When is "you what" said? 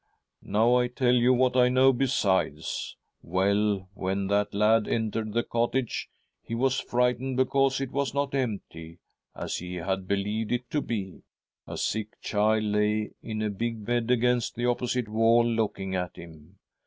1.13-1.55